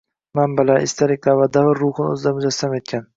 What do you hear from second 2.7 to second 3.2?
etgan.